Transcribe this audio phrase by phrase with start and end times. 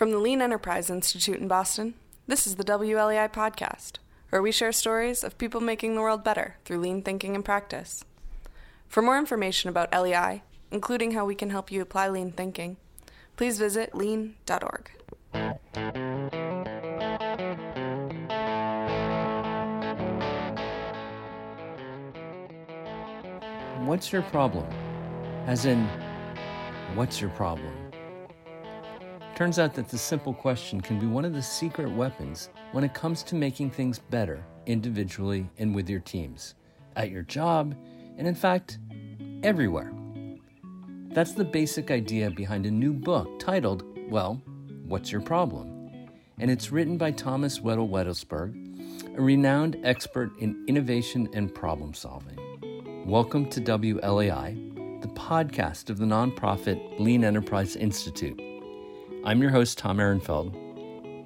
[0.00, 1.92] From the Lean Enterprise Institute in Boston,
[2.26, 3.98] this is the WLEI podcast,
[4.30, 8.02] where we share stories of people making the world better through lean thinking and practice.
[8.88, 12.78] For more information about LEI, including how we can help you apply lean thinking,
[13.36, 14.90] please visit lean.org.
[23.84, 24.66] What's your problem?
[25.46, 25.86] As in,
[26.94, 27.79] what's your problem?
[29.40, 32.92] Turns out that the simple question can be one of the secret weapons when it
[32.92, 36.56] comes to making things better individually and with your teams,
[36.94, 37.74] at your job,
[38.18, 38.76] and in fact,
[39.42, 39.94] everywhere.
[41.14, 44.42] That's the basic idea behind a new book titled, well,
[44.84, 45.88] What's Your Problem?
[46.38, 52.36] And it's written by Thomas Wedell-Wedellsborg, a renowned expert in innovation and problem solving.
[53.06, 58.38] Welcome to WLEI, the podcast of the nonprofit Lean Enterprise Institute.
[59.22, 60.54] I'm your host, Tom Ehrenfeld.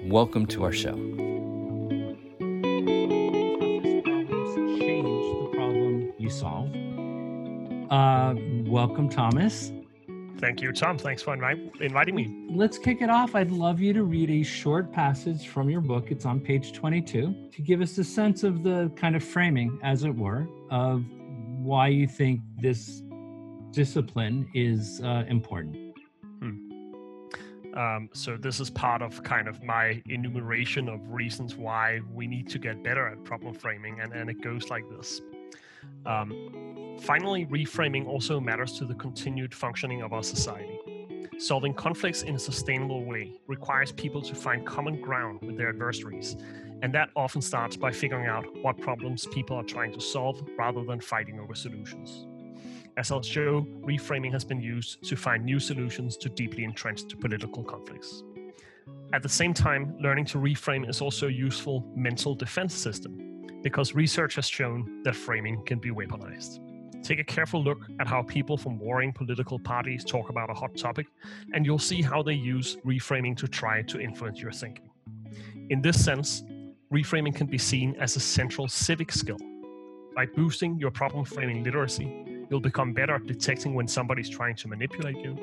[0.08, 0.96] Welcome to our show.
[4.80, 6.74] Change the problem you solve.
[7.92, 8.34] Uh,
[8.68, 9.70] welcome, Thomas.
[10.38, 10.98] Thank you, Tom.
[10.98, 12.48] Thanks for inviting me.
[12.50, 13.36] Let's kick it off.
[13.36, 16.10] I'd love you to read a short passage from your book.
[16.10, 20.02] It's on page 22 to give us a sense of the kind of framing, as
[20.02, 21.04] it were, of
[21.60, 23.02] why you think this
[23.70, 25.93] discipline is uh, important.
[27.74, 32.48] Um, so this is part of kind of my enumeration of reasons why we need
[32.50, 35.20] to get better at problem framing, and, and it goes like this.
[36.06, 40.78] Um, finally, reframing also matters to the continued functioning of our society.
[41.38, 46.36] Solving conflicts in a sustainable way requires people to find common ground with their adversaries,
[46.82, 50.84] and that often starts by figuring out what problems people are trying to solve rather
[50.84, 52.26] than fighting over solutions.
[52.96, 57.64] As I'll show, reframing has been used to find new solutions to deeply entrenched political
[57.64, 58.22] conflicts.
[59.12, 63.96] At the same time, learning to reframe is also a useful mental defense system because
[63.96, 66.60] research has shown that framing can be weaponized.
[67.02, 70.76] Take a careful look at how people from warring political parties talk about a hot
[70.76, 71.06] topic,
[71.52, 74.88] and you'll see how they use reframing to try to influence your thinking.
[75.70, 76.44] In this sense,
[76.92, 79.38] reframing can be seen as a central civic skill.
[80.14, 84.68] By boosting your problem framing literacy, You'll become better at detecting when somebody's trying to
[84.68, 85.38] manipulate you.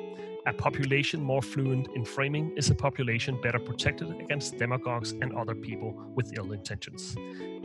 [0.46, 5.54] A population more fluent in framing is a population better protected against demagogues and other
[5.54, 7.14] people with ill intentions.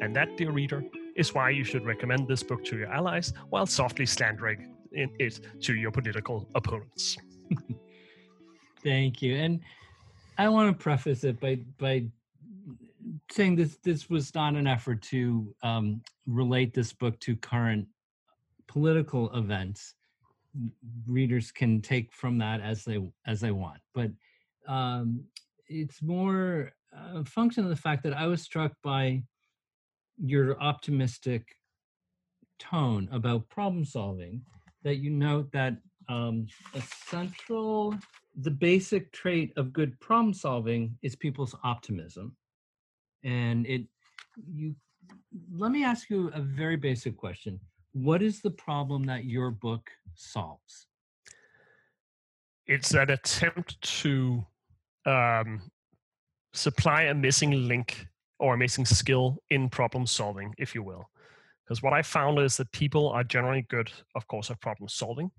[0.01, 0.83] And that, dear reader,
[1.15, 5.75] is why you should recommend this book to your allies while softly slandering it to
[5.75, 7.17] your political opponents.
[8.83, 9.35] Thank you.
[9.35, 9.59] And
[10.37, 12.05] I want to preface it by by
[13.31, 17.87] saying this this was not an effort to um, relate this book to current
[18.67, 19.95] political events
[21.07, 23.79] readers can take from that as they as they want.
[23.93, 24.11] But
[24.67, 25.23] um,
[25.67, 29.21] it's more a function of the fact that i was struck by
[30.17, 31.45] your optimistic
[32.59, 34.41] tone about problem solving
[34.83, 35.77] that you note that
[36.09, 37.93] um, a central
[38.37, 42.35] the basic trait of good problem solving is people's optimism.
[43.23, 43.83] And it
[44.47, 44.75] you
[45.51, 47.59] let me ask you a very basic question
[48.03, 50.87] what is the problem that your book solves?
[52.65, 54.45] It's an attempt to
[55.05, 55.71] um,
[56.53, 58.07] supply a missing link
[58.39, 61.09] or a missing skill in problem solving, if you will.
[61.63, 65.31] Because what I found is that people are generally good, of course, at problem solving.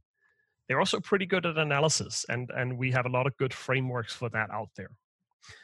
[0.68, 4.14] They're also pretty good at analysis, and, and we have a lot of good frameworks
[4.14, 4.90] for that out there.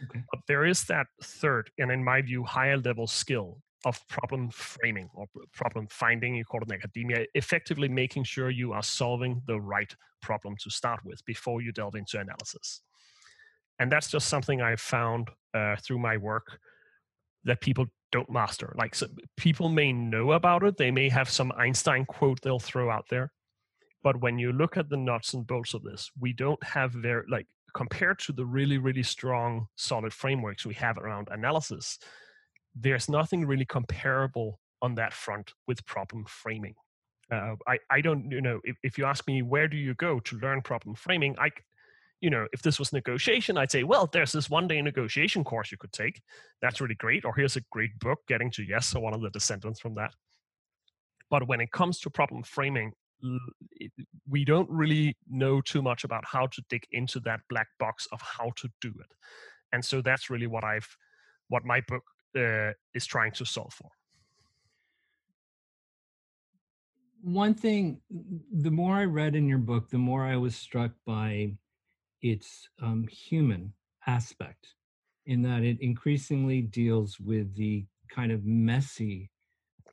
[0.04, 0.22] Okay.
[0.30, 5.08] But there is that third, and in my view, higher level skill of problem framing
[5.14, 9.60] or problem finding, you call it in academia, effectively making sure you are solving the
[9.60, 12.80] right problem to start with before you delve into analysis.
[13.78, 16.58] And that's just something I found uh, through my work
[17.44, 18.74] that people don't master.
[18.78, 19.06] Like so
[19.36, 23.32] people may know about it, they may have some Einstein quote they'll throw out there.
[24.02, 27.24] But when you look at the nuts and bolts of this, we don't have very
[27.28, 31.98] like compared to the really, really strong solid frameworks we have around analysis,
[32.74, 36.74] there's nothing really comparable on that front with problem framing.
[37.30, 40.20] Uh, I, I don't, you know, if, if you ask me where do you go
[40.20, 41.50] to learn problem framing, I,
[42.20, 45.70] you know, if this was negotiation, I'd say, well, there's this one day negotiation course
[45.70, 46.20] you could take.
[46.60, 47.24] That's really great.
[47.24, 50.14] Or here's a great book, Getting to Yes, or one of the descendants from that.
[51.30, 52.92] But when it comes to problem framing,
[54.28, 58.20] we don't really know too much about how to dig into that black box of
[58.20, 59.12] how to do it.
[59.72, 60.96] And so that's really what I've,
[61.48, 62.04] what my book
[62.36, 63.90] uh, is trying to solve for.
[67.22, 68.00] One thing,
[68.52, 71.54] the more I read in your book, the more I was struck by
[72.20, 73.72] its um, human
[74.06, 74.74] aspect
[75.26, 79.30] in that it increasingly deals with the kind of messy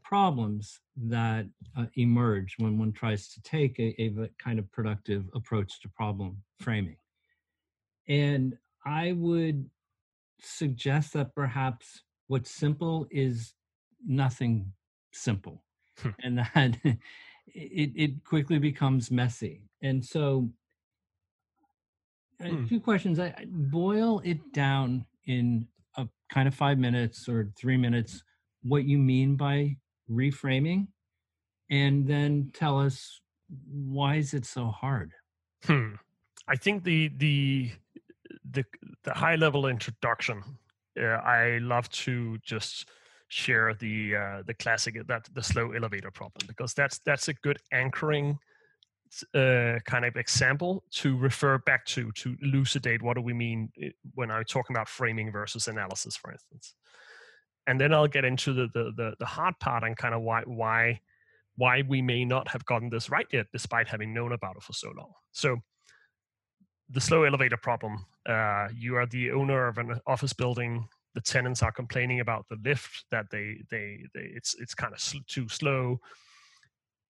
[0.03, 1.45] problems that
[1.77, 6.38] uh, emerge when one tries to take a, a kind of productive approach to problem
[6.59, 6.97] framing.
[8.09, 9.69] And I would
[10.41, 12.01] suggest that perhaps
[12.31, 13.56] what's simple is
[14.07, 14.72] nothing
[15.12, 15.62] simple,
[16.00, 16.10] hmm.
[16.24, 19.63] and that it, it quickly becomes messy.
[19.83, 20.50] And so,
[22.42, 22.66] hmm.
[22.68, 23.19] two questions.
[23.19, 25.68] I boil it down in
[25.98, 28.24] a kind of five minutes or three minutes
[28.63, 29.75] what you mean by
[30.10, 30.88] reframing
[31.69, 33.19] and then tell us
[33.69, 35.12] why is it so hard
[35.63, 35.94] hmm.
[36.48, 37.72] i think the the
[38.51, 38.63] the,
[39.04, 40.44] the high level introduction
[40.97, 42.89] i love to just
[43.27, 47.57] share the uh, the classic that the slow elevator problem because that's that's a good
[47.71, 48.38] anchoring
[49.33, 53.89] uh, kind of example to refer back to to elucidate what do we mean eh,
[54.15, 56.75] when I'm talking about framing versus analysis, for instance.
[57.67, 60.43] And then I'll get into the the the, the hard part and kind of why
[60.43, 61.01] why
[61.55, 64.73] why we may not have gotten this right yet, despite having known about it for
[64.73, 65.11] so long.
[65.33, 65.57] So
[66.91, 68.05] the slow elevator problem.
[68.25, 70.88] Uh, you are the owner of an office building.
[71.13, 74.99] The tenants are complaining about the lift that they they, they it's it's kind of
[74.99, 75.99] sl- too slow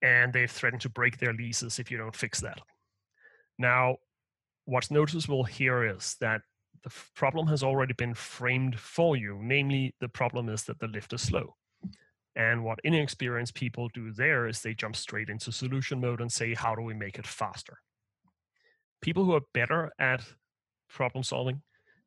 [0.02, 2.60] and they've threatened to break their leases if you don't fix that.
[3.58, 3.98] Now,
[4.66, 6.42] what's noticeable here is that
[6.84, 9.40] the problem has already been framed for you.
[9.42, 11.56] Namely, the problem is that the lift is slow.
[12.36, 16.56] And what inexperienced people do there is they jump straight into solution mode and say,
[16.56, 17.78] how do we make it faster?
[19.02, 20.24] People who are better at
[20.90, 21.62] problem solving,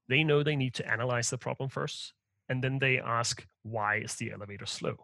[0.09, 2.13] they know they need to analyze the problem first.
[2.49, 4.97] And then they ask, why is the elevator slow?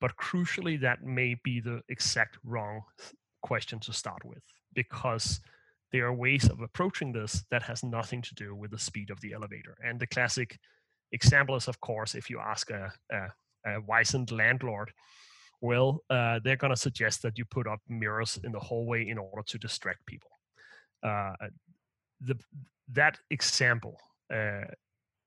[0.00, 2.82] But crucially, that may be the exact wrong
[3.42, 4.42] question to start with
[4.74, 5.40] because
[5.92, 9.20] there are ways of approaching this that has nothing to do with the speed of
[9.20, 9.76] the elevator.
[9.84, 10.58] And the classic
[11.12, 14.92] example is, of course, if you ask a, a, a wizened landlord,
[15.60, 19.18] well, uh, they're going to suggest that you put up mirrors in the hallway in
[19.18, 20.30] order to distract people.
[21.02, 21.32] Uh,
[22.20, 22.36] the,
[22.92, 23.98] that example
[24.32, 24.64] uh,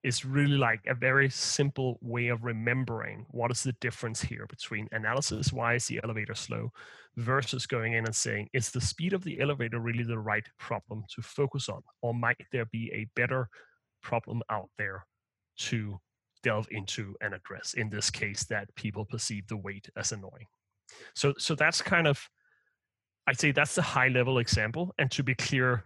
[0.03, 4.87] is really like a very simple way of remembering what is the difference here between
[4.93, 6.71] analysis why is the elevator slow
[7.17, 11.03] versus going in and saying is the speed of the elevator really the right problem
[11.13, 13.49] to focus on or might there be a better
[14.01, 15.05] problem out there
[15.57, 15.99] to
[16.43, 20.47] delve into and address in this case that people perceive the weight as annoying?
[21.13, 22.29] So so that's kind of
[23.29, 25.85] i'd say that's the high level example and to be clear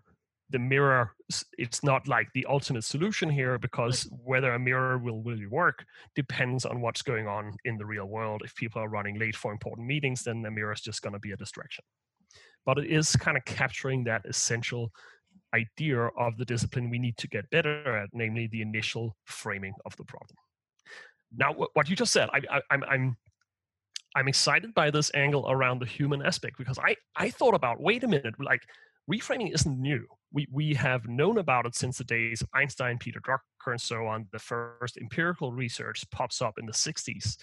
[0.53, 1.11] the mirror
[1.57, 5.83] it's not like the ultimate solution here because whether a mirror will really work
[6.15, 8.43] depends on what's going on in the real world.
[8.45, 11.19] If people are running late for important meetings then the mirror is just going to
[11.19, 11.83] be a distraction.
[12.65, 14.91] But it is kind of capturing that essential
[15.55, 19.95] idea of the discipline we need to get better at namely the initial framing of
[19.97, 20.37] the problem.
[21.35, 23.17] Now what you just said I, I, I'm, I'm
[24.15, 28.03] I'm excited by this angle around the human aspect because I, I thought about wait
[28.03, 28.61] a minute like
[29.09, 33.21] reframing isn't new we, we have known about it since the days of Einstein, Peter
[33.21, 34.27] Drucker, and so on.
[34.31, 37.37] The first empirical research pops up in the 60s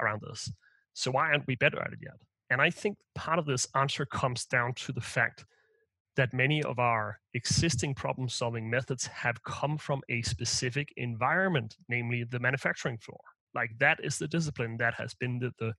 [0.00, 0.52] around this.
[0.92, 2.16] So why aren't we better at it yet?
[2.50, 5.46] And I think part of this answer comes down to the fact
[6.16, 12.24] that many of our existing problem solving methods have come from a specific environment, namely
[12.24, 13.20] the manufacturing floor.
[13.54, 15.74] Like that is the discipline that has been the, the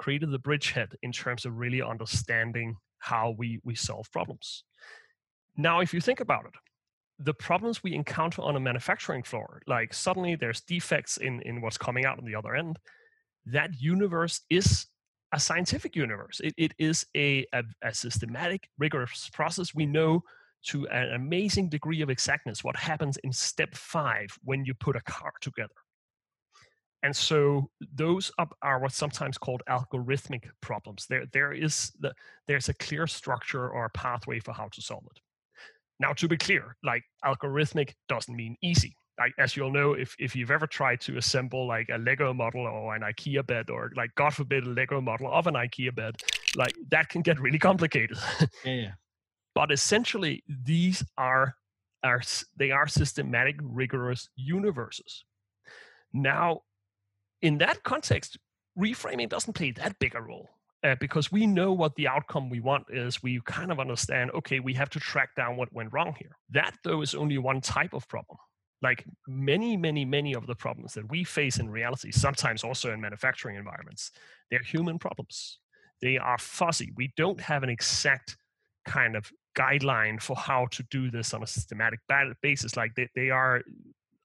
[0.00, 4.64] created the bridgehead in terms of really understanding how we, we solve problems.
[5.56, 6.54] Now, if you think about it,
[7.18, 11.76] the problems we encounter on a manufacturing floor, like suddenly there's defects in, in what's
[11.76, 12.78] coming out on the other end,
[13.44, 14.86] that universe is
[15.32, 16.40] a scientific universe.
[16.42, 19.74] It, it is a, a, a systematic, rigorous process.
[19.74, 20.22] We know
[20.68, 25.02] to an amazing degree of exactness what happens in step five when you put a
[25.02, 25.79] car together.
[27.02, 28.30] And so those
[28.62, 31.06] are what's sometimes called algorithmic problems.
[31.08, 32.12] There, there is the,
[32.46, 35.20] there's a clear structure or a pathway for how to solve it.
[35.98, 38.96] Now, to be clear, like algorithmic doesn't mean easy.
[39.18, 42.62] Like, as you'll know, if, if you've ever tried to assemble like a Lego model
[42.66, 46.16] or an IKEA bed, or like God forbid, a Lego model of an IKEA bed,
[46.56, 48.16] like that can get really complicated.
[48.64, 48.90] yeah, yeah.
[49.54, 51.54] But essentially, these are
[52.02, 52.22] are
[52.56, 55.24] they are systematic, rigorous universes.
[56.14, 56.62] Now,
[57.42, 58.38] in that context,
[58.78, 60.48] reframing doesn't play that big a role
[60.82, 63.22] uh, because we know what the outcome we want is.
[63.22, 66.36] We kind of understand, okay, we have to track down what went wrong here.
[66.50, 68.38] That, though, is only one type of problem.
[68.82, 73.00] Like many, many, many of the problems that we face in reality, sometimes also in
[73.00, 74.10] manufacturing environments,
[74.50, 75.58] they're human problems.
[76.00, 76.92] They are fuzzy.
[76.96, 78.38] We don't have an exact
[78.86, 82.00] kind of guideline for how to do this on a systematic
[82.40, 82.74] basis.
[82.74, 83.62] Like they, they are,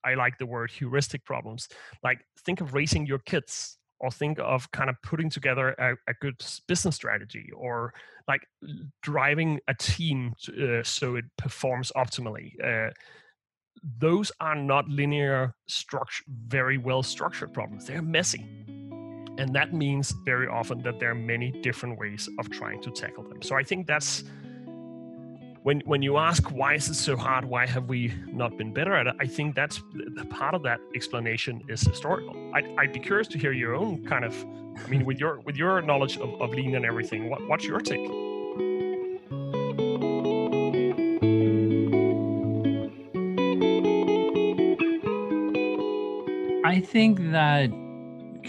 [0.06, 1.68] I like the word heuristic problems.
[2.04, 6.14] Like think of raising your kids or think of kind of putting together a, a
[6.22, 6.36] good
[6.68, 7.94] business strategy or
[8.28, 8.42] like
[9.02, 12.52] driving a team to, uh, so it performs optimally.
[12.64, 12.92] Uh,
[14.00, 17.86] those are not linear structure, very well structured problems.
[17.86, 18.46] They're messy.
[19.38, 23.24] And that means very often that there are many different ways of trying to tackle
[23.24, 23.42] them.
[23.42, 24.24] So I think that's
[25.66, 27.44] when when you ask why is it so hard?
[27.44, 29.16] Why have we not been better at it?
[29.20, 29.82] I think that's
[30.16, 32.36] the part of that explanation is historical.
[32.54, 34.34] I'd, I'd be curious to hear your own kind of
[34.86, 37.80] i mean with your with your knowledge of, of lean and everything what, what's your
[37.80, 38.08] take?
[46.64, 47.72] I think that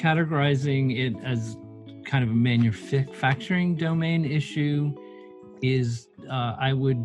[0.05, 1.57] categorizing it as
[2.05, 4.95] kind of a manufacturing domain issue
[5.63, 7.05] is uh, I would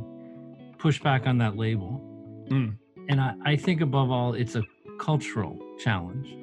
[0.77, 2.01] push back on that label.
[2.49, 2.77] Mm.
[3.09, 4.63] And I, I think above all, it's a
[4.99, 6.37] cultural challenge.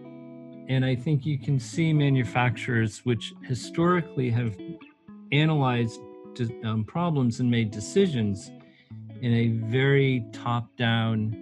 [0.69, 4.57] And I think you can see manufacturers which historically have
[5.33, 6.01] analyzed
[6.65, 8.51] um, problems and made decisions
[9.21, 11.35] in a very top down,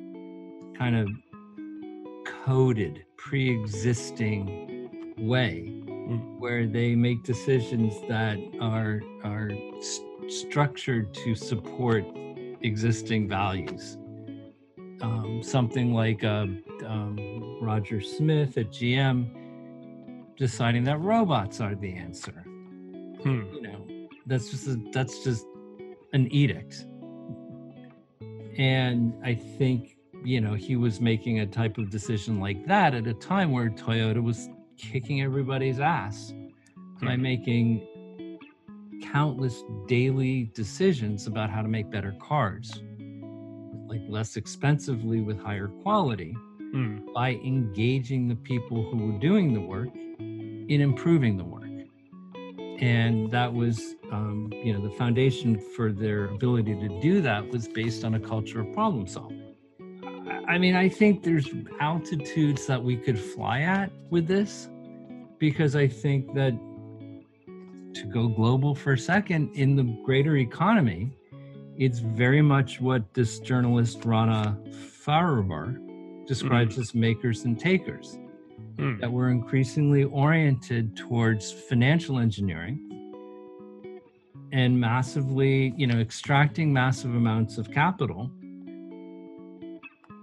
[0.78, 1.09] kind of
[2.25, 6.38] coded, pre existing way, mm.
[6.38, 9.50] where they make decisions that are, are
[10.28, 12.04] structured to support
[12.62, 13.98] existing values.
[15.02, 16.46] Um, something like uh,
[16.86, 19.30] um, Roger Smith at GM
[20.36, 22.44] deciding that robots are the answer.
[23.22, 23.42] Hmm.
[23.52, 25.46] You know, that's just a, that's just
[26.12, 26.86] an edict.
[28.58, 33.06] And I think you know he was making a type of decision like that at
[33.06, 36.33] a time where Toyota was kicking everybody's ass
[36.99, 37.06] hmm.
[37.06, 37.87] by making
[39.02, 42.83] countless daily decisions about how to make better cars,
[43.87, 46.37] like less expensively with higher quality,
[46.75, 47.12] mm.
[47.14, 51.62] by engaging the people who were doing the work in improving the work.
[52.80, 57.68] And that was, um, you know, the foundation for their ability to do that was
[57.68, 59.45] based on a culture of problem solving.
[60.48, 61.48] I mean, I think there's
[61.80, 64.68] altitudes that we could fly at with this
[65.38, 66.52] because I think that
[67.94, 71.10] to go global for a second in the greater economy,
[71.76, 74.56] it's very much what this journalist Rana
[75.04, 76.80] Foroohar describes mm.
[76.80, 78.18] as makers and takers.
[78.76, 79.00] Mm.
[79.00, 82.82] That we're increasingly oriented towards financial engineering
[84.52, 88.30] and massively, you know, extracting massive amounts of capital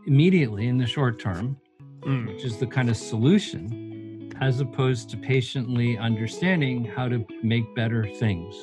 [0.05, 1.57] immediately in the short term,
[2.01, 2.27] mm.
[2.27, 8.07] which is the kind of solution as opposed to patiently understanding how to make better
[8.19, 8.55] things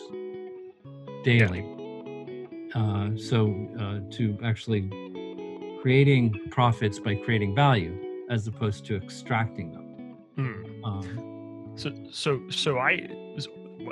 [1.24, 1.60] daily.
[1.60, 2.80] Yeah.
[2.80, 4.88] Uh, so, uh, to actually
[5.80, 7.96] creating profits by creating value
[8.28, 10.16] as opposed to extracting them.
[10.38, 10.84] Mm.
[10.84, 13.08] Um, so, so, so I,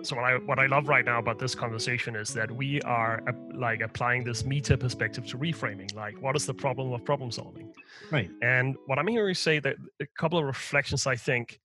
[0.02, 3.23] so what I what I love right now about this conversation is that we are
[3.28, 5.95] uh, like applying this meta perspective to reframing.
[5.95, 7.73] Like, what is the problem of problem solving?
[8.11, 8.30] Right.
[8.42, 11.61] And what I'm hearing you say that a couple of reflections I think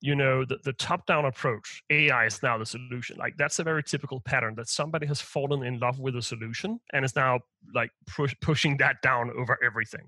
[0.00, 3.16] you know the, the top down approach ai is now the solution.
[3.18, 6.80] Like that's a very typical pattern that somebody has fallen in love with a solution
[6.92, 7.40] and is now
[7.74, 10.06] like push, pushing that down over everything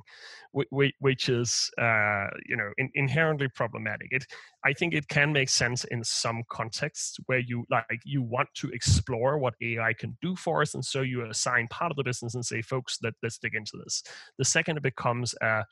[0.52, 4.08] which, is uh, you know in, inherently problematic.
[4.10, 4.24] It
[4.64, 8.68] i think it can make sense in some contexts where you like you want to
[8.70, 12.34] explore what ai can do for us and so you assign part of the business
[12.34, 14.02] and say folks let, let's dig into this.
[14.38, 15.64] The second it becomes a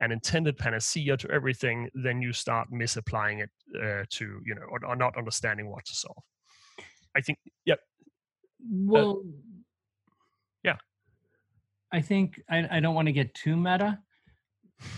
[0.00, 4.80] an intended panacea to everything, then you start misapplying it uh, to, you know, or,
[4.86, 6.22] or, not understanding what to solve.
[7.14, 7.74] I think, yeah.
[8.66, 9.30] Well, uh,
[10.64, 10.76] yeah.
[11.92, 13.98] I think I, I don't want to get too meta,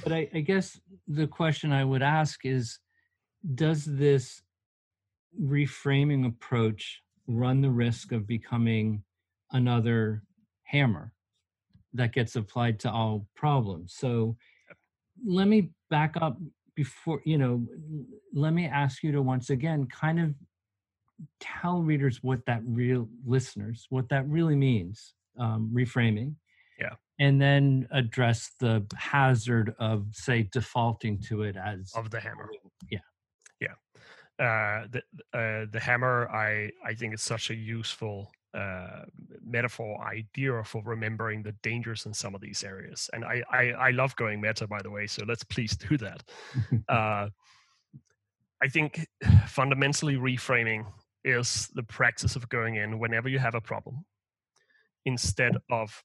[0.05, 0.79] but I, I guess
[1.09, 2.79] the question I would ask is
[3.55, 4.43] Does this
[5.41, 9.03] reframing approach run the risk of becoming
[9.53, 10.23] another
[10.65, 11.13] hammer
[11.95, 13.95] that gets applied to all problems?
[13.97, 14.37] So,
[15.27, 16.39] let me back up
[16.75, 17.67] before you know
[18.33, 20.35] let me ask you to once again kind of
[21.39, 26.35] tell readers what that real listeners what that really means um, reframing.
[26.79, 26.95] Yeah.
[27.19, 32.49] And then address the hazard of say defaulting to it as of the hammer.
[32.91, 32.99] yeah.
[33.61, 33.75] Yeah.
[34.39, 34.99] Uh, the
[35.39, 39.05] uh, the hammer i i think is such a useful uh,
[39.45, 43.09] metaphor idea for remembering the dangers in some of these areas.
[43.13, 45.07] And I, I, I love going meta, by the way.
[45.07, 46.23] So let's please do that.
[46.89, 47.29] uh,
[48.63, 49.07] I think
[49.47, 50.87] fundamentally reframing
[51.25, 54.05] is the practice of going in whenever you have a problem
[55.05, 56.03] instead of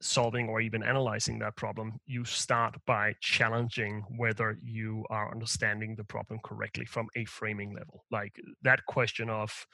[0.00, 6.04] solving or even analyzing that problem, you start by challenging whether you are understanding the
[6.04, 8.04] problem correctly from a framing level.
[8.10, 9.66] Like that question of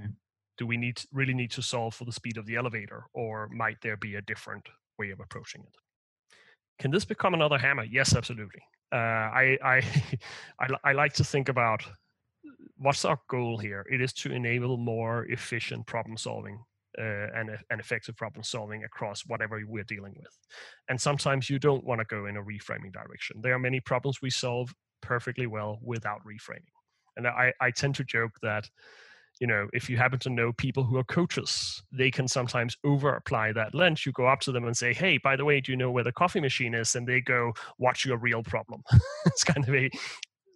[0.00, 0.10] okay.
[0.58, 3.76] Do we need really need to solve for the speed of the elevator, or might
[3.82, 4.68] there be a different
[4.98, 5.74] way of approaching it?
[6.78, 7.84] Can this become another hammer?
[7.84, 8.60] Yes, absolutely.
[8.92, 9.82] Uh, I, I,
[10.60, 11.84] I, I like to think about
[12.76, 13.86] what's our goal here.
[13.90, 16.58] It is to enable more efficient problem solving
[16.98, 20.38] uh, and, and effective problem solving across whatever we're dealing with.
[20.88, 23.40] And sometimes you don't want to go in a reframing direction.
[23.40, 26.74] There are many problems we solve perfectly well without reframing.
[27.16, 28.68] And I, I tend to joke that,
[29.40, 33.14] you know, if you happen to know people who are coaches, they can sometimes over
[33.14, 34.06] apply that lens.
[34.06, 36.04] You go up to them and say, hey, by the way, do you know where
[36.04, 36.94] the coffee machine is?
[36.94, 38.82] And they go, what's your real problem?
[39.26, 39.90] it's kind of a,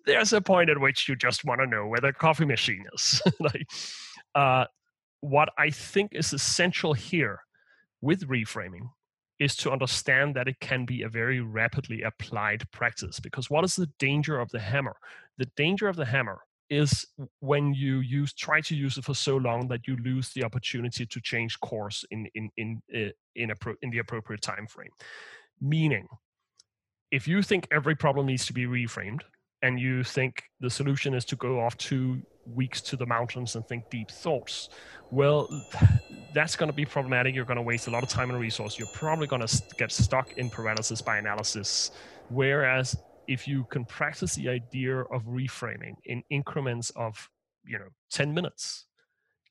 [0.06, 3.20] there's a point at which you just want to know where the coffee machine is.
[3.40, 3.68] like,
[4.34, 4.66] uh,
[5.20, 7.40] what I think is essential here
[8.00, 8.90] with reframing
[9.40, 13.18] is to understand that it can be a very rapidly applied practice.
[13.18, 14.96] Because what is the danger of the hammer?
[15.36, 17.06] The danger of the hammer is
[17.40, 21.06] when you use try to use it for so long that you lose the opportunity
[21.06, 24.90] to change course in in in uh, in, a, in the appropriate time frame.
[25.60, 26.08] Meaning,
[27.10, 29.22] if you think every problem needs to be reframed,
[29.62, 32.20] and you think the solution is to go off two
[32.54, 34.68] weeks to the mountains and think deep thoughts,
[35.10, 35.48] well,
[36.34, 37.34] that's going to be problematic.
[37.34, 38.78] You're going to waste a lot of time and resource.
[38.78, 41.90] You're probably going to get stuck in paralysis by analysis.
[42.28, 42.96] Whereas
[43.28, 47.28] if you can practice the idea of reframing in increments of,
[47.64, 48.86] you know, 10 minutes,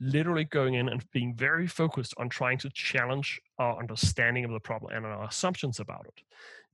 [0.02, 4.60] literally going in and being very focused on trying to challenge our understanding of the
[4.60, 6.24] problem and our assumptions about it,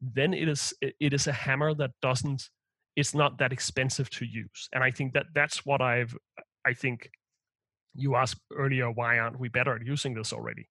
[0.01, 2.49] then it is it is a hammer that doesn't
[2.95, 4.69] it's not that expensive to use.
[4.71, 6.15] And I think that that's what I've
[6.65, 7.09] I think
[7.95, 10.67] you asked earlier why aren't we better at using this already?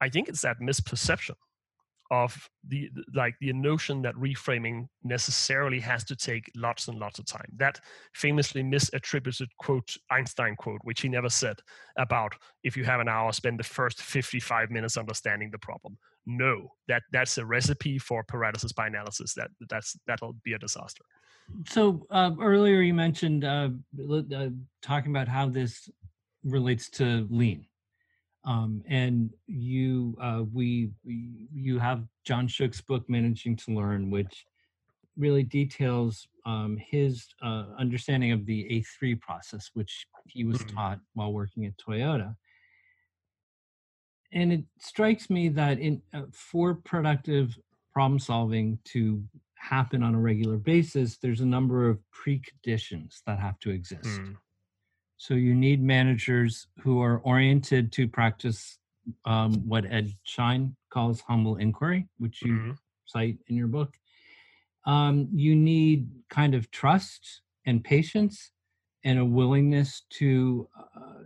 [0.00, 1.36] I think it's that misperception
[2.10, 7.26] of the like the notion that reframing necessarily has to take lots and lots of
[7.26, 7.48] time.
[7.56, 7.80] That
[8.14, 11.58] famously misattributed quote Einstein quote, which he never said
[11.96, 15.98] about if you have an hour, spend the first 55 minutes understanding the problem.
[16.26, 19.34] No, that that's a recipe for paralysis by analysis.
[19.34, 21.04] That that's that'll be a disaster.
[21.68, 23.68] So uh, earlier you mentioned uh,
[24.10, 24.48] uh,
[24.82, 25.88] talking about how this
[26.44, 27.66] relates to lean,
[28.46, 34.46] um, and you uh, we you have John Shook's book Managing to Learn, which
[35.16, 38.64] really details um, his uh, understanding of the
[39.00, 40.76] A3 process, which he was mm-hmm.
[40.76, 42.36] taught while working at Toyota.
[44.32, 47.58] And it strikes me that in uh, for productive
[47.92, 49.22] problem solving to
[49.54, 54.04] happen on a regular basis, there's a number of preconditions that have to exist.
[54.04, 54.36] Mm.
[55.26, 58.78] So you need managers who are oriented to practice
[59.24, 62.70] um, what Ed Schein calls humble inquiry, which you mm-hmm.
[63.06, 63.94] cite in your book.
[64.84, 68.52] Um, you need kind of trust and patience
[69.02, 71.24] and a willingness to uh,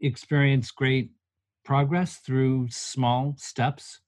[0.00, 1.10] experience great
[1.64, 3.98] progress through small steps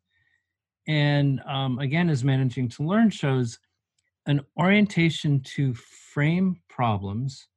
[0.86, 3.58] and um, again, as Managing to Learn shows,
[4.26, 7.48] an orientation to frame problems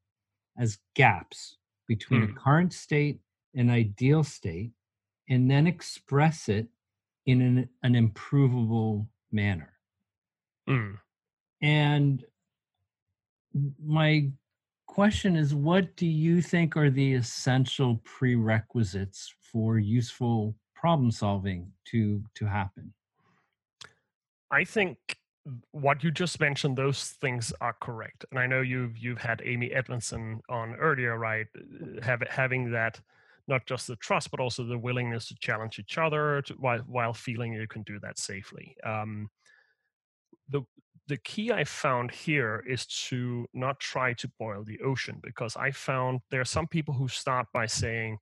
[0.57, 2.31] as gaps between hmm.
[2.31, 3.19] a current state
[3.55, 4.71] and ideal state,
[5.29, 6.67] and then express it
[7.25, 9.73] in an, an improvable manner.
[10.67, 10.95] Hmm.
[11.61, 12.23] And
[13.83, 14.29] my
[14.87, 22.23] question is what do you think are the essential prerequisites for useful problem solving to
[22.35, 22.93] to happen
[24.51, 24.97] I think
[25.71, 28.25] what you just mentioned, those things are correct.
[28.31, 31.47] And I know you've you've had Amy Edmondson on earlier, right?
[31.55, 32.99] Uh, have, having that
[33.47, 37.13] not just the trust, but also the willingness to challenge each other to, while while
[37.13, 38.75] feeling you can do that safely.
[38.83, 39.29] Um,
[40.49, 40.63] the
[41.07, 45.69] the key I found here is to not try to boil the ocean because I
[45.69, 48.17] found there are some people who start by saying,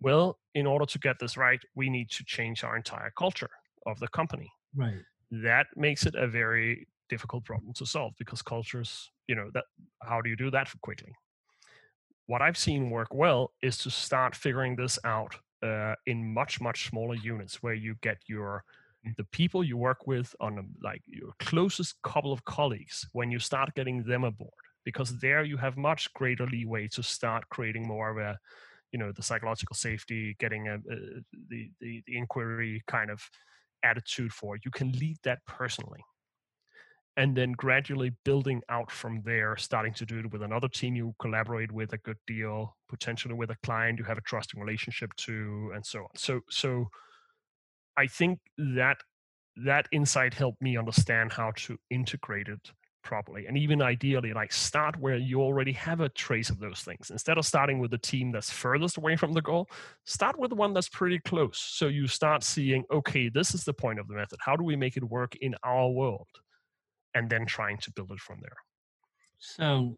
[0.00, 3.48] well, in order to get this right, we need to change our entire culture
[3.86, 4.52] of the company.
[4.74, 9.64] Right that makes it a very difficult problem to solve because cultures, you know, that
[10.02, 11.12] how do you do that quickly?
[12.26, 16.88] What I've seen work well is to start figuring this out uh, in much much
[16.88, 18.64] smaller units where you get your
[19.06, 19.14] mm.
[19.16, 23.38] the people you work with on a, like your closest couple of colleagues when you
[23.38, 24.50] start getting them aboard
[24.84, 28.38] because there you have much greater leeway to start creating more of a
[28.92, 30.96] you know the psychological safety getting a, a
[31.48, 33.20] the, the the inquiry kind of
[33.82, 34.56] attitude for.
[34.64, 36.02] You can lead that personally.
[37.16, 41.14] and then gradually building out from there, starting to do it with another team you
[41.18, 45.70] collaborate with a good deal, potentially with a client you have a trusting relationship to,
[45.74, 46.08] and so on.
[46.14, 46.86] So, so
[47.96, 48.98] I think that
[49.64, 52.70] that insight helped me understand how to integrate it
[53.06, 57.10] properly and even ideally like start where you already have a trace of those things.
[57.10, 59.68] Instead of starting with the team that's furthest away from the goal
[60.04, 61.58] start with the one that's pretty close.
[61.58, 64.40] So you start seeing okay this is the point of the method.
[64.40, 66.26] How do we make it work in our world?
[67.14, 68.58] And then trying to build it from there.
[69.38, 69.96] So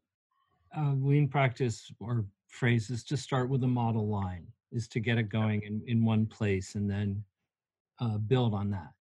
[0.77, 5.31] uh, lean practice or phrases to start with a model line is to get it
[5.31, 7.25] going in, in one place and then
[8.01, 8.93] uh, build on that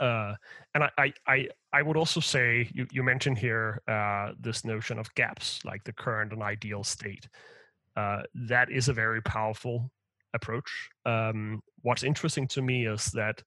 [0.00, 0.34] uh,
[0.74, 5.12] and I, I, I would also say you, you mentioned here uh, this notion of
[5.14, 7.28] gaps, like the current and ideal state.
[7.96, 9.90] Uh, that is a very powerful
[10.34, 10.70] approach.
[11.04, 13.42] Um, what's interesting to me is that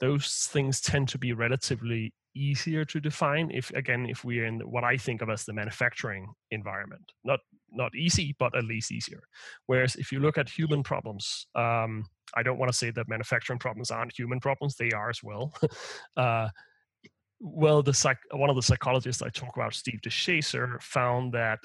[0.00, 4.84] those things tend to be relatively easier to define if again if we're in what
[4.84, 7.40] i think of as the manufacturing environment not
[7.72, 9.20] not easy but at least easier
[9.66, 13.58] whereas if you look at human problems um, I don't want to say that manufacturing
[13.58, 15.54] problems aren't human problems; they are as well.
[16.16, 16.48] uh,
[17.40, 21.58] well, the psych- one of the psychologists I talk about, Steve DeShazer, found that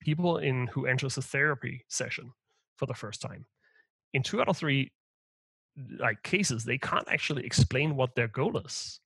[0.00, 2.32] people in who enters a therapy session
[2.76, 3.46] for the first time,
[4.12, 4.92] in two out of three
[5.98, 9.00] like cases, they can't actually explain what their goal is.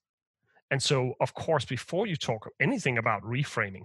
[0.70, 3.84] And so, of course, before you talk anything about reframing,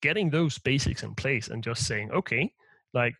[0.00, 2.52] getting those basics in place and just saying, okay,
[2.94, 3.14] like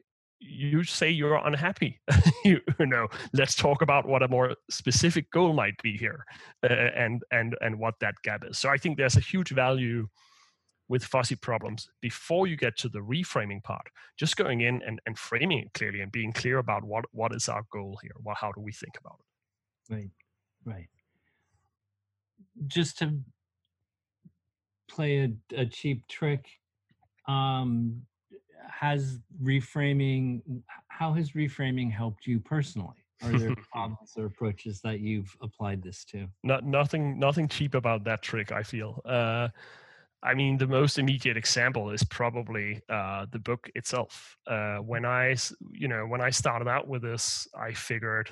[0.46, 2.00] you say you're unhappy.
[2.44, 6.26] You, know let's talk about what a more specific goal might be here
[6.62, 8.58] uh, and and and what that gap is.
[8.58, 10.08] So i think there's a huge value
[10.88, 11.88] with fuzzy problems.
[12.02, 13.86] Before you get to the reframing part
[14.18, 17.48] just going in and, and framing it clearly and being clear about what what is
[17.48, 18.12] our goal here?
[18.22, 19.94] What how do we think about it?
[19.94, 20.10] Right
[20.66, 20.88] right.
[22.66, 23.18] Just to
[24.90, 26.44] play a, a cheap trick
[27.26, 28.02] um
[28.70, 30.42] has reframing
[30.88, 33.04] how has reframing helped you personally?
[33.22, 36.26] Are there models or approaches that you've applied this to?
[36.42, 39.00] Not nothing nothing cheap about that trick i feel.
[39.04, 39.48] Uh,
[40.22, 44.36] i mean the most immediate example is probably uh, the book itself.
[44.46, 45.36] Uh, when i
[45.72, 48.30] you know when i started out with this i figured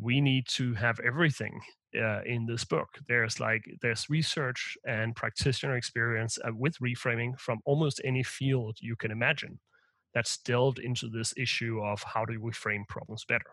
[0.00, 1.60] we need to have everything
[1.94, 2.88] uh, in this book.
[3.08, 8.96] There's like there's research and practitioner experience uh, with reframing from almost any field you
[8.96, 9.58] can imagine
[10.14, 13.50] that's delved into this issue of how do we frame problems better.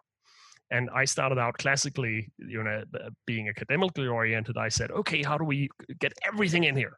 [0.72, 2.84] And I started out classically, you know,
[3.28, 4.58] being academically oriented.
[4.58, 5.70] I said, okay, how do we
[6.00, 6.98] get everything in here?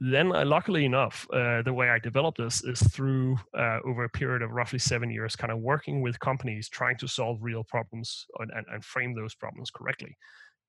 [0.00, 4.08] Then uh, luckily enough uh, the way i developed this is through uh, over a
[4.08, 8.24] period of roughly seven years kind of working with companies trying to solve real problems
[8.38, 10.16] and, and, and, frame those problems correctly.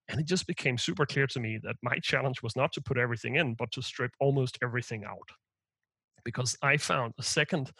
[0.10, 2.98] And it just became super clear to me that my challenge was not to put
[2.98, 5.30] everything in but to strip almost everything out.
[6.26, 7.72] Because i found the second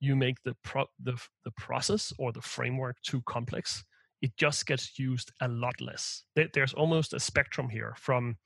[0.00, 3.84] you make the, pro- the, the process or the framework too complex
[4.22, 6.24] it just gets used a lot less.
[6.34, 8.36] There's almost a spectrum here from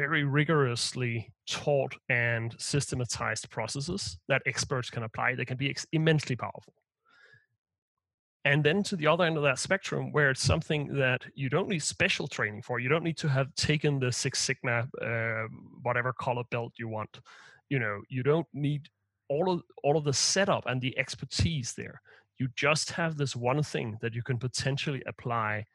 [0.00, 6.34] very rigorously taught and systematized processes that experts can apply they can be ex- immensely
[6.34, 6.72] powerful.
[8.46, 11.68] And then to the other end of that spectrum where it's something that you don't
[11.68, 15.46] need special training for you don't need to have taken the six sigma uh,
[15.82, 17.12] whatever color belt you want
[17.68, 18.88] you know you don't need
[19.28, 22.00] all of all of the setup and the expertise there.
[22.38, 25.66] You just have this one thing that you can potentially apply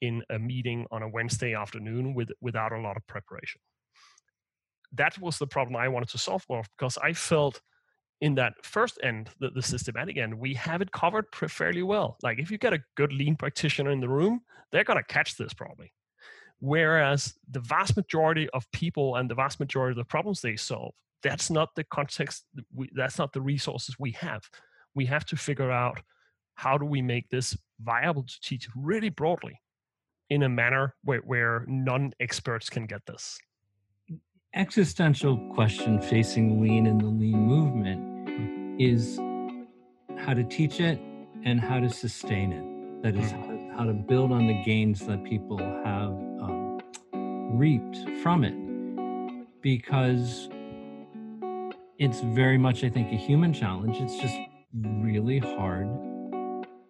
[0.00, 3.60] in a meeting on a wednesday afternoon with without a lot of preparation
[4.94, 7.60] that was the problem I wanted to solve for because I felt
[8.20, 12.16] in that first end, the, the systematic end, we have it covered fairly well.
[12.22, 14.40] Like if you get a good lean practitioner in the room,
[14.72, 15.92] they're to catch this probably.
[16.60, 20.94] Whereas the vast majority of people and the vast majority of the problems they solve,
[21.22, 22.44] that's not the context,
[22.94, 24.42] that's not the resources we have.
[24.94, 26.00] We have to figure out
[26.54, 29.60] how do we make this viable to teach really broadly
[30.30, 33.38] in a manner where, where non experts can get this
[34.54, 39.18] existential question facing lean and the lean movement is
[40.16, 41.00] how to teach it
[41.44, 43.02] and how to sustain it.
[43.02, 46.80] That is, how to, how to build on the gains that people have um,
[47.58, 48.54] reaped from it.
[49.60, 50.48] Because
[51.98, 53.96] it's very much, I think, a human challenge.
[53.96, 54.36] It's just
[54.72, 55.88] really hard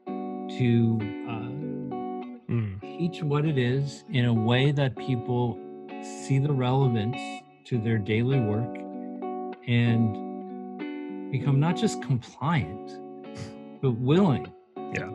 [0.07, 0.99] to
[1.29, 2.81] uh, mm.
[2.81, 5.59] teach what it is in a way that people
[6.03, 7.19] see the relevance
[7.67, 8.77] to their daily work
[9.67, 12.99] and become not just compliant,
[13.83, 14.53] but willing.
[14.95, 15.11] Yeah.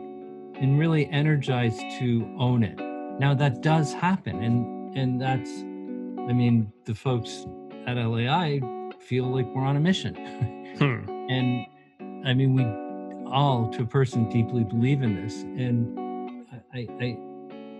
[0.60, 2.78] And really energized to own it.
[3.18, 4.42] Now, that does happen.
[4.42, 5.50] And and that's
[6.28, 7.46] i mean the folks
[7.86, 8.60] at LEI
[8.98, 10.14] feel like we're on a mission
[10.78, 11.08] Hmm.
[11.30, 11.66] and
[12.26, 12.64] i mean we
[13.30, 15.98] all to a person deeply believe in this and
[16.74, 17.18] I, I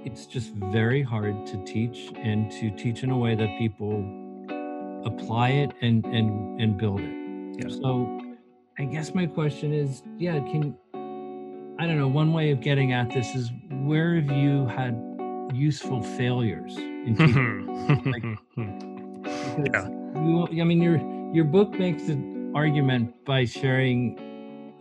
[0.04, 4.02] it's just very hard to teach and to teach in a way that people
[5.04, 7.14] apply it and and and build it
[7.58, 7.68] Yeah.
[7.82, 8.20] so
[8.78, 10.76] i guess my question is yeah can
[11.78, 14.94] i don't know one way of getting at this is where have you had
[15.54, 18.38] useful failures in teaching
[19.72, 19.88] Yeah.
[20.14, 20.98] you, I mean, your
[21.32, 24.18] your book makes an argument by sharing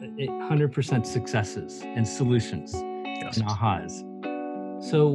[0.01, 3.37] eh, eh, hundred percent successes and solutions yes.
[3.37, 3.93] and ahas.
[4.83, 5.13] So,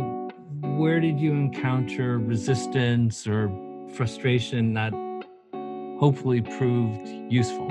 [0.60, 3.48] where did you encounter resistance or
[3.94, 4.92] frustration that
[6.00, 7.68] hopefully proved useful?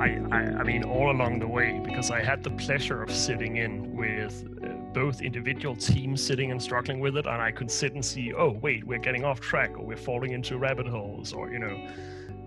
[0.00, 3.58] I, I, I mean, all along the way, because I had the pleasure of sitting
[3.58, 7.94] in with uh, both individual teams sitting and struggling with it, and I could sit
[7.94, 11.50] and see, oh, wait, we're getting off track, or we're falling into rabbit holes, or
[11.50, 11.88] you know.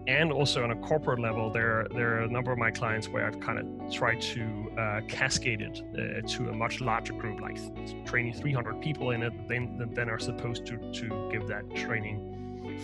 [0.07, 3.25] And also on a corporate level, there there are a number of my clients where
[3.27, 7.57] I've kind of tried to uh, cascade it uh, to a much larger group, like
[8.05, 12.33] training 300 people in it, then then are supposed to to give that training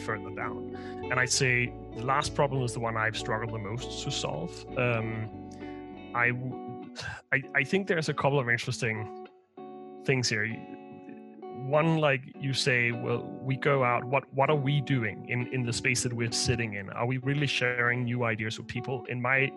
[0.05, 0.75] further down.
[1.09, 4.51] And I'd say the last problem is the one I've struggled the most to solve.
[4.77, 5.29] Um,
[7.33, 9.27] I, I think there's a couple of interesting
[10.05, 10.45] things here.
[11.55, 14.03] One, like you say, well, we go out.
[14.03, 16.89] What what are we doing in in the space that we're sitting in?
[16.89, 19.05] Are we really sharing new ideas with people?
[19.09, 19.51] In my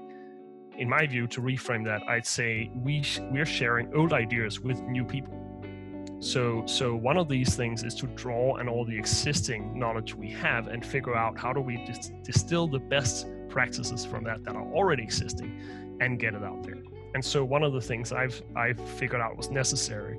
[0.79, 5.05] in my view, to reframe that, I'd say we we're sharing old ideas with new
[5.05, 5.47] people.
[6.19, 10.31] So, so one of these things is to draw on all the existing knowledge we
[10.31, 14.57] have and figure out how do we dis- distill the best practices from that that
[14.57, 16.83] are already existing and get it out there.
[17.15, 20.19] And so one of the things I've I've figured out was necessary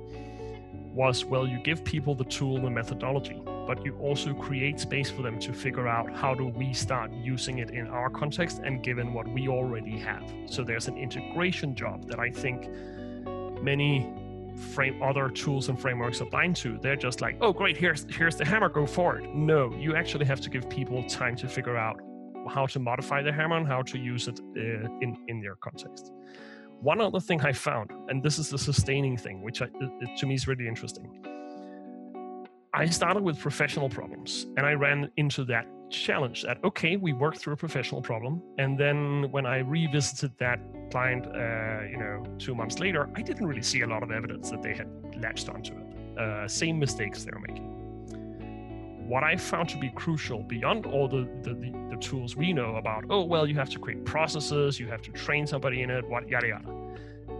[0.98, 5.10] was well you give people the tool and the methodology but you also create space
[5.10, 8.82] for them to figure out how do we start using it in our context and
[8.82, 10.24] given what we already have.
[10.46, 12.58] So there's an integration job that i think
[13.62, 14.12] many
[14.74, 16.78] frame other tools and frameworks are blind to.
[16.82, 19.24] They're just like oh great here's here's the hammer go for it.
[19.32, 21.96] No you actually have to give people time to figure out
[22.48, 26.12] how to modify the hammer and how to use it uh, in in their context
[26.80, 30.26] one other thing i found and this is the sustaining thing which I, it, to
[30.26, 31.24] me is really interesting.
[32.74, 37.38] I started with professional problems and i ran into that challenge that okay we worked
[37.38, 40.60] through a professional problem and then when i revisited that
[40.90, 44.50] client uh, you know two months later i didn't really see a lot of evidence
[44.50, 44.88] that they had
[45.20, 46.18] latched onto it.
[46.18, 47.77] Uh, same mistakes they were making
[49.08, 52.76] what i found to be crucial beyond all the, the, the, the tools we know
[52.76, 56.06] about oh well you have to create processes you have to train somebody in it
[56.08, 56.74] what yada yada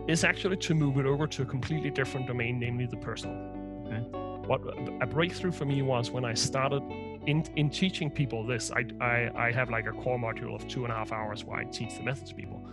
[0.08, 3.36] is actually to move it over to a completely different domain namely the personal
[3.86, 4.00] Okay.
[4.46, 4.60] what
[5.00, 6.82] a breakthrough for me was when i started
[7.28, 10.84] in, in teaching people this, I, I, I have like a core module of two
[10.84, 12.64] and a half hours where I teach the methods to people.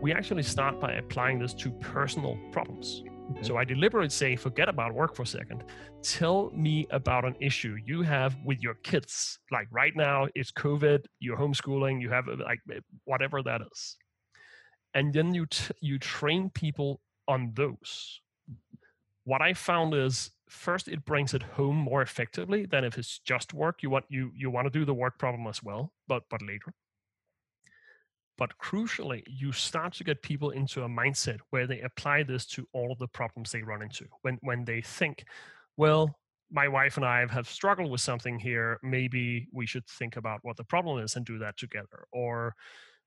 [0.00, 3.04] We actually start by applying this to personal problems.
[3.30, 3.42] Okay.
[3.42, 5.64] So I deliberately say, forget about work for a second.
[6.02, 9.38] Tell me about an issue you have with your kids.
[9.50, 13.96] Like right now, it's COVID, you're homeschooling, you have like eh, whatever that is.
[14.92, 18.20] And then you, t- you train people on those.
[19.24, 23.54] What I found is first it brings it home more effectively than if it's just
[23.54, 26.40] work you want you you want to do the work problem as well but but
[26.42, 26.72] later
[28.38, 32.66] but crucially you start to get people into a mindset where they apply this to
[32.72, 34.06] all of the problems they run into.
[34.22, 35.24] When when they think
[35.76, 36.18] well
[36.50, 38.78] my wife and i have struggled with something here.
[38.82, 42.06] Maybe we should think about what the problem is and do that together.
[42.12, 42.54] Or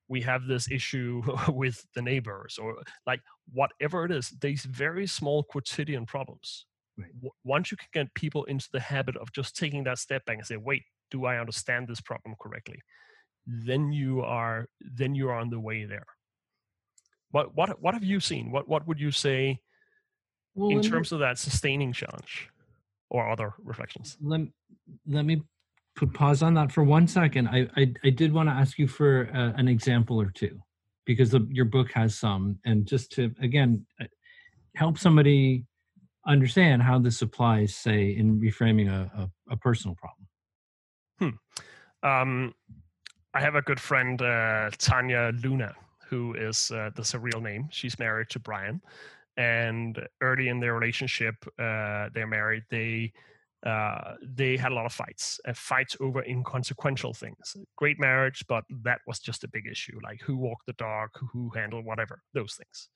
[0.07, 5.43] we have this issue with the neighbors or like whatever it is these very small
[5.43, 6.65] quotidian problems
[6.99, 7.11] Right.
[7.43, 10.45] once you can get people into the habit of just taking that step back and
[10.47, 12.79] say wait do i understand this problem correctly
[13.47, 16.05] then you are then you are on the way there
[17.31, 19.59] what what what have you seen what what would you say
[20.53, 22.49] Well, in let me- terms of that sustaining challenge
[23.09, 24.41] or other reflections let,
[25.07, 25.41] let me
[25.95, 27.47] put pause on that for one second.
[27.47, 30.59] I I, I did want to ask you for uh, an example or two
[31.05, 34.05] because the, your book has some, and just to again uh,
[34.75, 35.65] help somebody
[36.27, 40.27] understand how this applies, say, in reframing a, a, a personal problem.
[42.03, 42.07] Hmm.
[42.07, 42.53] um,
[43.37, 45.75] I have a good friend, uh, Tania Luna,
[46.09, 47.67] who is uh, that's a real name.
[47.69, 48.81] She's married to Brian,
[49.37, 52.63] and early in their relationship, uh, they're married.
[52.71, 53.13] They
[53.63, 57.55] uh, they had a lot of fights, uh, fights over inconsequential things.
[57.75, 61.51] Great marriage, but that was just a big issue, like who walked the dog, who
[61.53, 62.89] handled whatever, those things.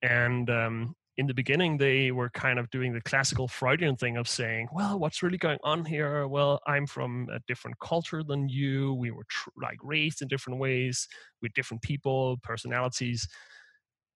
[0.00, 4.28] And um, in the beginning, they were kind of doing the classical Freudian thing of
[4.28, 6.28] saying, "Well, what's really going on here?
[6.28, 8.94] Well, I'm from a different culture than you.
[8.94, 11.08] We were tr- like raised in different ways
[11.40, 13.28] with different people, personalities."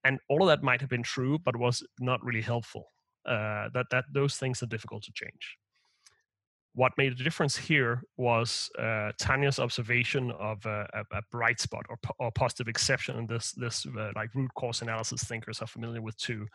[0.04, 2.86] And all of that might have been true, but was not really helpful.
[3.26, 5.58] Uh, that that those things are difficult to change
[6.74, 11.84] what made the difference here was uh, Tania's observation of a, a, a bright spot
[11.88, 16.00] or, or, positive exception, and this this uh, like root cause analysis thinkers are familiar
[16.00, 16.46] with too.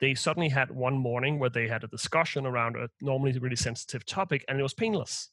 [0.00, 4.06] They suddenly had one morning where they had a discussion around a normally really sensitive
[4.06, 5.28] topic, and it was painless.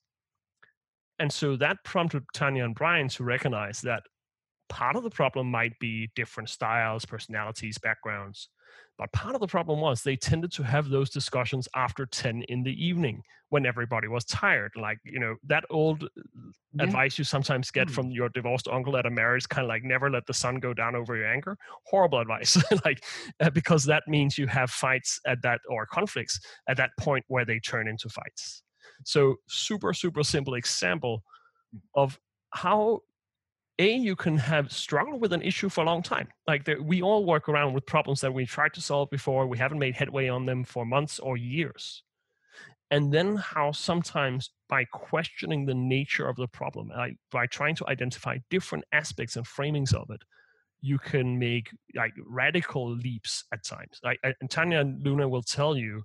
[1.20, 4.04] And so that prompted Tania and Brian to recognize that
[4.70, 8.50] part of the problem might be different styles, personalities, backgrounds,
[8.98, 12.64] but part of the problem was they tended to have those discussions after 10 in
[12.64, 14.72] the evening when everybody was tired.
[14.76, 16.08] Like, you know, that old uh,
[16.74, 16.84] yeah.
[16.84, 17.92] advice you sometimes get mm.
[17.92, 20.74] from your divorced uncle at a marriage, kind of like never let the sun go
[20.74, 21.58] down over your anger.
[21.86, 22.58] Horrible advice.
[22.86, 23.04] like,
[23.40, 27.46] uh, because that means you have fights at that or conflicts at that point where
[27.46, 28.64] they turn into fights.
[29.06, 31.24] So, super, super simple example
[31.74, 31.80] mm.
[31.94, 33.02] of how
[33.80, 36.28] a you can have struggled with an issue for a long time.
[36.48, 39.48] Like we all work around with problems that we tried to solve before.
[39.48, 42.04] We haven't made headway on them for months or years.
[42.90, 46.92] And then how sometimes by questioning the nature of the problem
[47.32, 50.22] by trying to identify different aspects and framings of it
[50.82, 54.00] you can make like radical leaps at times.
[54.04, 56.04] Like and Tania and luna will tell you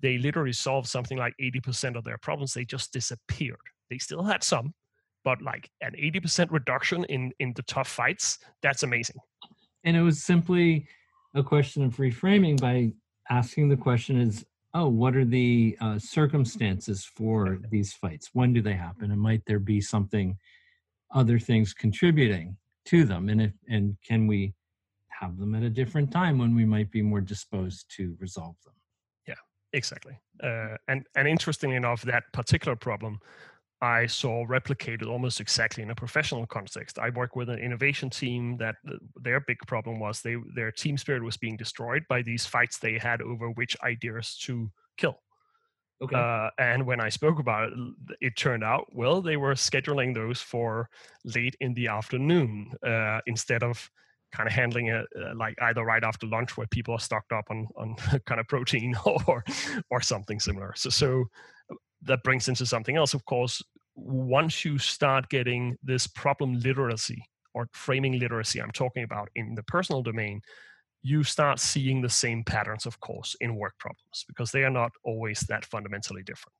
[0.00, 2.54] they literally solved something like 80% of their problems.
[2.54, 3.56] They just disappeared.
[3.90, 4.74] They still had some
[5.24, 9.16] but like an 80% reduction in in the tough fights that's amazing.
[9.84, 10.86] And it was simply
[11.34, 12.92] a question of reframing by
[13.30, 18.30] asking the question is oh what are the uh, circumstances for these fights?
[18.32, 19.10] When do they happen?
[19.10, 20.36] And might there be something
[21.12, 22.56] other things contributing
[22.86, 23.28] to them?
[23.28, 24.54] And if and can we
[25.08, 28.74] have them at a different time when we might be more disposed to resolve them?
[29.26, 29.34] Yeah
[29.72, 30.18] exactly.
[30.42, 33.18] Uh, and and interestingly enough that particular problem
[33.80, 36.98] I saw replicated almost exactly in a professional context.
[36.98, 40.96] I work with an innovation team that uh, their big problem was they their team
[40.96, 45.18] spirit was being destroyed by these fights they had over which ideas to kill.
[46.02, 46.16] Okay.
[46.16, 47.78] Uh, and when I spoke about it,
[48.20, 50.88] it turned out well they were scheduling those for
[51.24, 53.90] late in the afternoon uh, instead of
[54.32, 57.44] kind of handling it uh, like either right after lunch where people are stocked up
[57.50, 57.94] on on
[58.26, 58.94] kind of protein
[59.26, 59.44] or
[59.90, 60.72] or something similar.
[60.76, 61.24] So so
[62.06, 63.62] that brings into something else, of course.
[63.96, 69.62] Once you start getting this problem literacy or framing literacy, I'm talking about in the
[69.64, 70.40] personal domain,
[71.02, 74.90] you start seeing the same patterns, of course, in work problems because they are not
[75.04, 76.54] always that fundamentally different.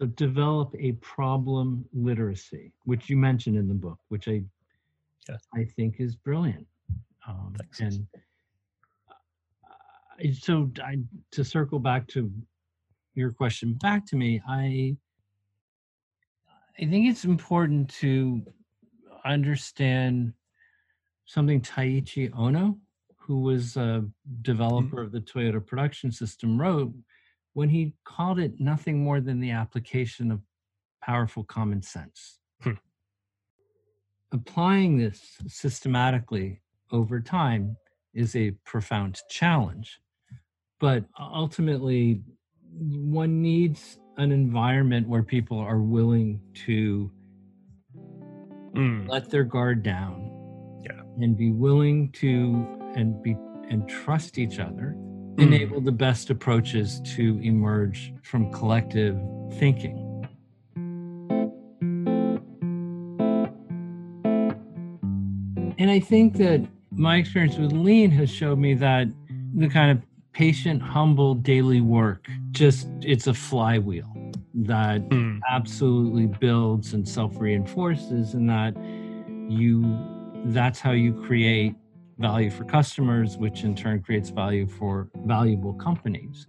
[0.00, 4.42] So, develop a problem literacy, which you mentioned in the book, which I,
[5.28, 5.36] yeah.
[5.54, 6.66] I think is brilliant.
[7.26, 8.06] Um, and
[9.10, 10.98] uh, so, I,
[11.32, 12.32] to circle back to
[13.18, 14.96] your question back to me, I
[16.80, 18.42] I think it's important to
[19.24, 20.32] understand
[21.26, 22.78] something Taiichi Ohno,
[23.16, 24.06] who was a mm-hmm.
[24.42, 26.94] developer of the Toyota production system, wrote
[27.54, 30.40] when he called it nothing more than the application of
[31.02, 32.38] powerful common sense.
[32.62, 32.72] Hmm.
[34.32, 36.60] Applying this systematically
[36.92, 37.76] over time
[38.14, 40.00] is a profound challenge.
[40.80, 42.22] But ultimately,
[42.78, 47.10] one needs an environment where people are willing to
[48.74, 49.08] mm.
[49.08, 50.30] let their guard down
[50.84, 51.00] yeah.
[51.20, 53.36] and be willing to and be
[53.70, 55.38] and trust each other mm.
[55.38, 59.18] enable the best approaches to emerge from collective
[59.54, 60.04] thinking
[65.78, 69.06] and i think that my experience with lean has showed me that
[69.54, 70.02] the kind of
[70.38, 74.12] patient, humble daily work, just it's a flywheel
[74.54, 75.40] that mm.
[75.48, 78.76] absolutely builds and self reinforces, and that
[79.48, 79.82] you
[80.46, 81.74] that's how you create
[82.18, 86.46] value for customers, which in turn creates value for valuable companies.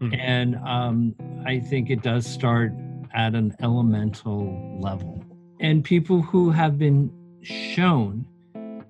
[0.00, 0.18] Mm.
[0.18, 1.14] And um,
[1.46, 2.72] I think it does start
[3.14, 5.24] at an elemental level.
[5.60, 7.10] And people who have been
[7.42, 8.26] shown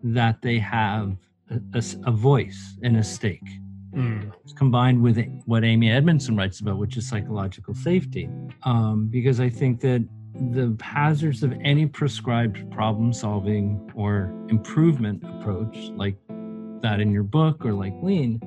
[0.02, 1.16] that they have
[1.50, 3.48] a, a, a voice and a stake
[3.95, 4.32] Mm.
[4.57, 8.28] Combined with what Amy Edmondson writes about, which is psychological safety.
[8.62, 15.76] Um, because I think that the hazards of any prescribed problem solving or improvement approach,
[15.95, 16.16] like
[16.80, 18.41] that in your book or like Lean,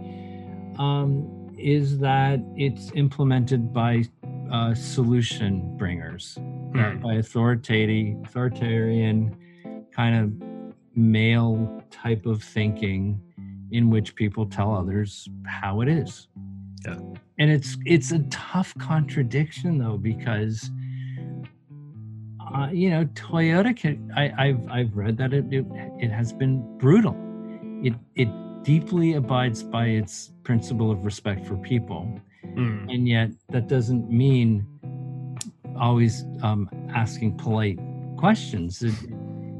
[0.79, 4.03] um, is that it's implemented by
[4.51, 6.37] uh, solution bringers
[6.73, 6.97] Hmm.
[7.01, 9.35] by authoritative, authoritarian
[9.91, 10.33] kind of
[10.95, 13.21] male type of thinking
[13.73, 16.27] in which people tell others how it is.
[16.85, 16.99] Yeah.
[17.39, 20.69] And it's it's a tough contradiction though because
[22.53, 25.65] uh, you know Toyota can I, I've I've read that it, it
[25.99, 27.15] it has been brutal.
[27.83, 28.29] It it
[28.63, 32.01] deeply abides by its principle of respect for people
[32.55, 32.93] Mm.
[32.93, 34.67] and yet that doesn't mean
[35.79, 37.79] always um, asking polite
[38.17, 38.83] questions.
[38.83, 38.93] It,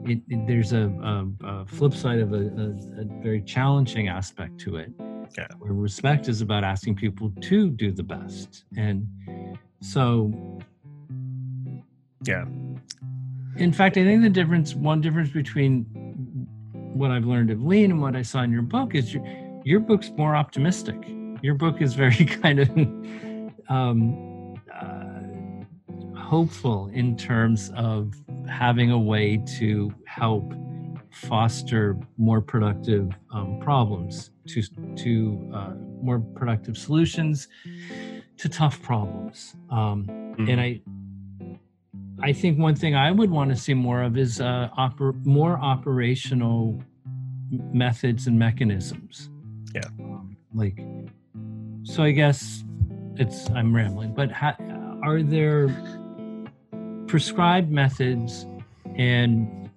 [0.05, 4.59] it, it- there's a, a, a flip side of a, a, a very challenging aspect
[4.61, 4.91] to it,
[5.37, 5.47] Yeah.
[5.59, 9.07] where respect is about asking people to do the best, and
[9.81, 10.31] so
[12.25, 12.45] Yeah.
[13.57, 15.83] In fact, I think the difference, one difference between
[16.73, 19.23] what I've learned of Lean and what I saw in your book is your
[19.65, 20.95] your book's more optimistic.
[21.41, 22.69] Your book is very kind of
[23.69, 24.32] um,
[26.23, 28.13] hopeful in terms of
[28.49, 30.53] having a way to help
[31.11, 34.61] foster more productive um, problems, to
[34.95, 37.47] to uh, more productive solutions
[38.37, 39.55] to tough problems.
[39.69, 40.49] Um, Mm.
[40.51, 40.81] and I
[42.29, 45.59] I think one thing I would want to see more of is uh, oper- more
[45.59, 46.81] operational
[47.71, 49.29] methods and mechanisms.
[49.75, 49.81] Yeah.
[49.99, 50.79] Um, like,
[51.83, 52.63] so I guess
[53.17, 54.57] it's I'm rambling, but ha-
[55.03, 55.67] are there
[57.13, 58.47] prescribed methods
[58.95, 59.69] and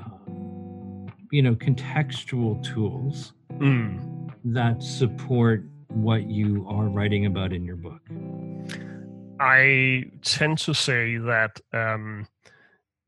[0.00, 4.28] um, you know contextual tools Mm.
[4.46, 8.00] that support what you are writing about in your book?
[9.38, 12.26] I tend to say that um,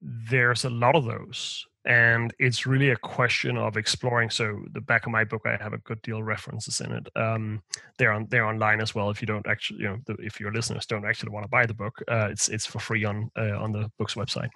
[0.01, 4.31] there's a lot of those, and it's really a question of exploring.
[4.31, 7.09] So the back of my book, I have a good deal of references in it.
[7.15, 7.63] Um,
[7.99, 9.11] they're on they're online as well.
[9.11, 11.67] If you don't actually, you know, the, if your listeners don't actually want to buy
[11.67, 14.51] the book, uh, it's it's for free on uh, on the book's website.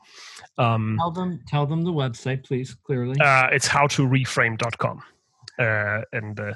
[0.56, 3.20] Um, Tell them tell them the website, please, clearly.
[3.20, 5.02] uh, it's howtoreframe.com,
[5.58, 6.54] uh, and uh,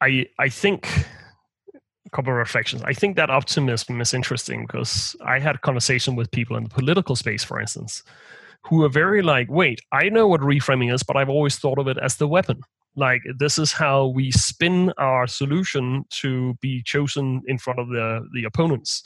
[0.00, 0.88] I I think
[2.06, 2.82] a couple of reflections.
[2.82, 6.70] I think that optimism is interesting because I had a conversation with people in the
[6.70, 8.02] political space, for instance,
[8.66, 11.86] who are very like, wait, I know what reframing is, but I've always thought of
[11.88, 12.60] it as the weapon.
[12.96, 18.26] Like this is how we spin our solution to be chosen in front of the
[18.32, 19.02] the opponents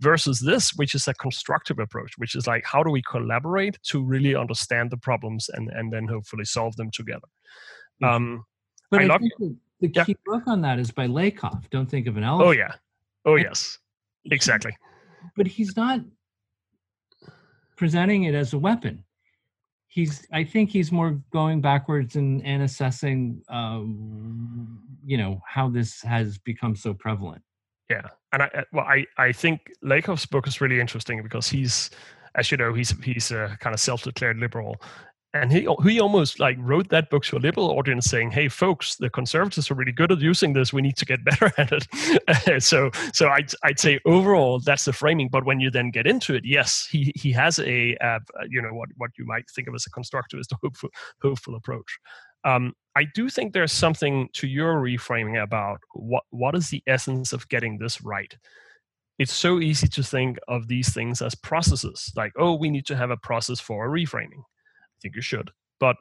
[0.00, 4.02] versus this which is a constructive approach which is like how do we collaborate to
[4.04, 7.26] really understand the problems and and then hopefully solve them together
[8.02, 8.08] Mhm.
[8.08, 8.44] um
[8.90, 10.04] but I I, think the, the Yeah.
[10.04, 11.68] key book on that is by Lakoff.
[11.70, 12.48] Don't think of an elephant.
[12.48, 12.72] oh yeah
[13.24, 13.78] oh yes
[14.30, 14.76] exactly
[15.36, 16.00] but he's not
[17.76, 19.04] presenting it as a weapon.
[19.88, 26.02] He's, I think, he's more going backwards and, and assessing, um, you know, how this
[26.02, 27.42] has become so prevalent.
[27.88, 31.90] yeah and i well i i think lakoff's book is really interesting because he's
[32.34, 34.76] as you know he's he's a kind of self-declared liberal
[35.40, 38.96] and he he almost like wrote that book to a liberal audience saying hey folks
[38.96, 42.62] the conservatives are really good at using this we need to get better at it
[42.62, 46.34] so so i'd, I'd say overall that's the framing but when you then get into
[46.34, 48.18] it yes he he has a uh,
[48.48, 50.90] you know what what you might think of as a constructivist hopeful
[51.22, 51.98] hopeful approach
[52.46, 57.32] um, I do think there's something to your reframing about what what is the essence
[57.32, 58.34] of getting this right.
[59.18, 62.96] It's so easy to think of these things as processes, like oh, we need to
[62.96, 64.44] have a process for a reframing.
[64.96, 65.96] I think you should, but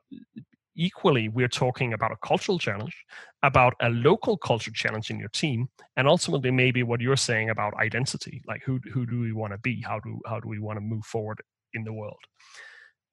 [0.78, 2.96] equally, we're talking about a cultural challenge,
[3.44, 7.74] about a local culture challenge in your team, and ultimately maybe what you're saying about
[7.76, 10.78] identity, like who who do we want to be, how do how do we want
[10.78, 11.42] to move forward
[11.74, 12.20] in the world.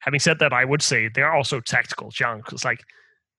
[0.01, 2.81] Having said that, I would say there are also tactical challenges, like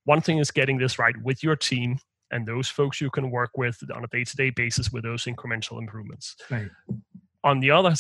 [0.06, 1.98] one thing is getting this right with your team
[2.32, 6.36] and those folks you can work with on a day-to-day basis with those incremental improvements
[6.50, 6.70] Right.
[7.44, 7.94] on the other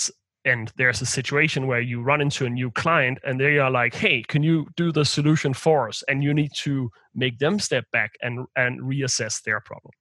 [0.46, 3.94] end there's a situation where you run into a new client and they are like
[3.94, 6.04] hey can you do the solution for us?
[6.08, 9.92] And you need to make them step back and and reassess their problem.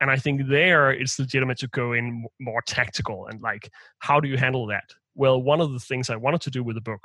[0.00, 4.28] And i think there it's legitimate to go in more tactical and like how do
[4.28, 4.84] you handle that?
[5.14, 7.04] Well one of the things i wanted to do with the book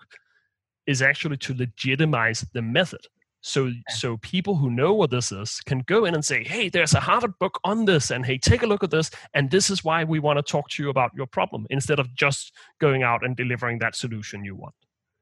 [0.86, 3.02] is actually to legitimize the method
[3.42, 6.94] so so people who know what this is can go in and say hey there's
[6.94, 9.84] a harvard book on this and hey take a look at this and this is
[9.84, 13.24] why we want to talk to you about your problem instead of just going out
[13.24, 14.74] and delivering that solution you want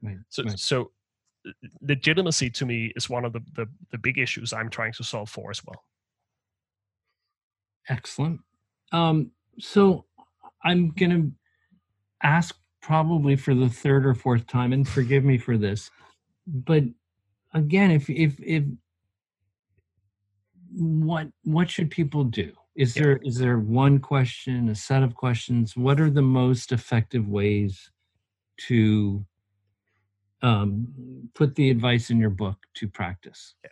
[0.02, 0.16] Right.
[0.28, 0.58] so right.
[0.58, 0.90] so
[1.46, 1.52] uh,
[1.82, 5.28] legitimacy to me is one of the, the the big issues i'm trying to solve
[5.28, 5.82] for as well
[7.88, 8.40] Excellent.
[8.92, 10.06] Um, so
[10.64, 11.32] I'm going to
[12.22, 15.90] ask probably for the third or fourth time, and forgive me for this,
[16.46, 16.82] but
[17.56, 18.64] again, if if if
[20.72, 22.52] what what should people do?
[22.76, 23.02] is Yeah.
[23.02, 27.90] there is there one question a set of questions what are the most effective ways
[28.68, 29.24] to
[30.42, 30.86] um,
[31.34, 33.70] put the advice in your book to practice Yeah.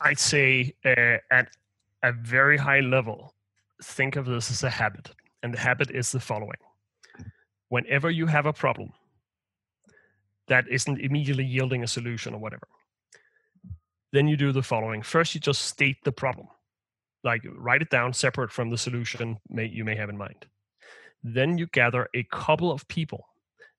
[0.00, 1.48] I'd say uh, at
[2.02, 3.34] a very high level,
[3.82, 5.10] think of this as a habit.
[5.42, 6.62] And the habit is the following
[7.68, 8.90] Whenever you have a problem
[10.48, 12.68] that isn't immediately yielding a solution or whatever,
[14.14, 15.02] then you do the following.
[15.02, 16.46] First, you just state the problem,
[17.24, 20.46] like write it down separate from the solution may, you may have in mind.
[21.24, 23.26] Then you gather a couple of people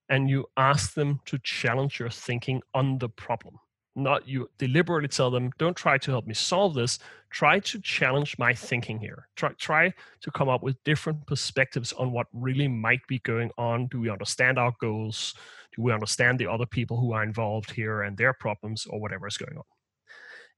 [0.10, 3.60] and you ask them to challenge your thinking on the problem.
[3.96, 7.00] Not you deliberately tell them don't try to help me solve this.
[7.30, 9.30] Try to challenge my thinking here.
[9.38, 13.88] Try try to come up with different perspectives on what really might be going on.
[13.88, 15.34] Do we understand our goals?
[15.74, 19.28] Do we understand the other people who are involved here and their problems or whatever
[19.28, 19.64] is going on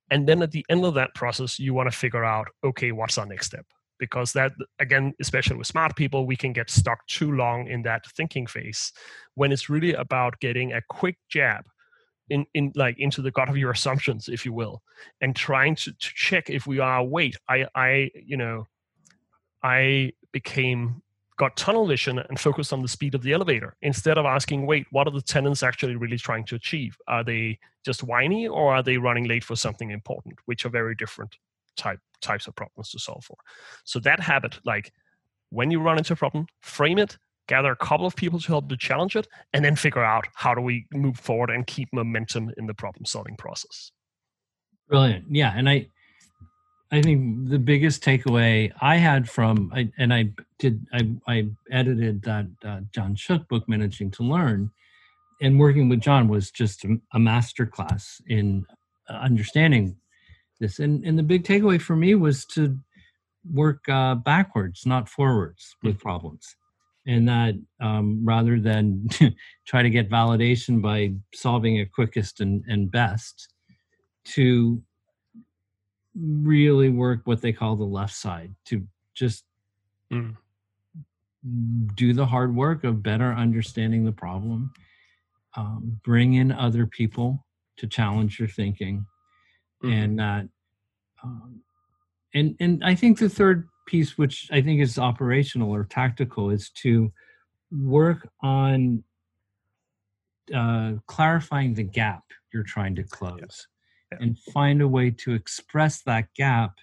[0.09, 3.17] and then at the end of that process you want to figure out okay what's
[3.17, 3.65] our next step?
[3.99, 8.05] Because that again especially with smart people we can get stuck too long in that
[8.15, 8.91] thinking phase
[9.35, 11.65] when it's really about getting a quick jab
[12.29, 14.81] in, in like into the gut of your assumptions if you will
[15.21, 18.65] and trying to, to check if we are wait i i you know
[19.63, 21.01] i became
[21.37, 24.87] got tunnel vision and focused on the speed of the elevator instead of asking wait
[24.91, 26.97] what are the tenants actually really trying to achieve?
[27.07, 30.35] Are they just whiny or are they running late for something important?
[30.45, 31.37] Which are very different
[31.77, 33.37] type types of problems to solve for.
[33.83, 34.91] So that habit like
[35.49, 37.17] when you run into a problem frame it
[37.47, 40.53] gather a couple of people to help to challenge it and then figure out how
[40.53, 43.91] do we move forward and keep momentum in the problem solving process.
[44.89, 45.25] Brilliant.
[45.29, 45.87] Yeah and i
[46.91, 50.29] i think the biggest takeaway i had from I, and i
[50.59, 54.71] did i i edited that uh, john shook book managing to learn
[55.41, 58.65] and working with john was just a, a master class in
[59.09, 59.95] uh, understanding
[60.59, 60.79] this.
[60.79, 62.77] And and the big takeaway for me was to
[63.51, 66.55] work uh, backwards not forwards with problems.
[67.05, 69.07] And that um, rather than
[69.67, 73.47] try to get validation by solving it quickest and, and best
[74.25, 74.81] to
[76.19, 79.45] really work what they call the left side to just
[80.11, 80.37] Mm.
[81.95, 84.71] do the hard work of better understanding the problem
[85.55, 87.45] um, bring in other people
[87.77, 89.05] to challenge your thinking
[89.83, 89.93] Mhm.
[89.93, 90.49] and that
[91.23, 91.61] um,
[92.33, 96.69] and and i think the third piece which i think is operational or tactical is
[96.71, 97.11] to
[97.71, 99.03] work on
[100.53, 103.67] uh, clarifying the gap you're trying to close
[104.11, 104.17] Yeah.
[104.21, 106.77] and find a way to express that gap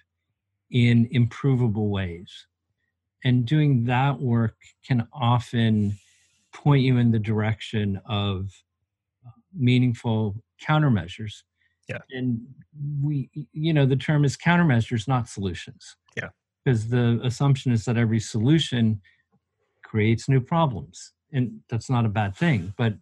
[0.71, 2.47] in improvable ways
[3.23, 4.55] and doing that work
[4.87, 5.97] can often
[6.53, 8.49] point you in the direction of
[9.25, 11.43] uh, meaningful countermeasures
[11.87, 11.99] Yeah.
[12.11, 12.41] and
[13.01, 16.29] we you know the term is countermeasures not solutions Yeah.
[16.63, 19.01] because the assumption is that every solution
[19.83, 22.93] creates new problems and that's not a bad thing but